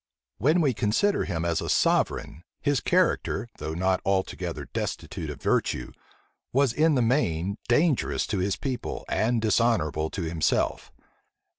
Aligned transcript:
When 0.39 0.61
we 0.61 0.73
consider 0.73 1.25
him 1.25 1.45
as 1.45 1.61
a 1.61 1.69
sovereign, 1.69 2.43
his 2.59 2.79
character, 2.79 3.49
though 3.59 3.75
not 3.75 4.01
altogether 4.03 4.65
destitute 4.73 5.29
of 5.29 5.39
virtue, 5.39 5.91
was 6.51 6.73
in 6.73 6.95
the 6.95 7.03
main 7.03 7.59
dangerous 7.67 8.25
to 8.33 8.39
his 8.39 8.55
people, 8.55 9.05
and 9.07 9.39
dishonorable 9.39 10.09
to 10.09 10.23
himself. 10.23 10.91